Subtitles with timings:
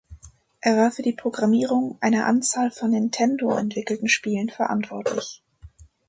[0.61, 5.43] Er war für die Programmierung einer Anzahl von Nintendo entwickelten Spielen verantwortlich.